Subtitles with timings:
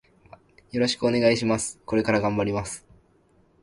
[0.71, 1.79] よろしくお願いします。
[1.85, 2.87] これから頑張ります。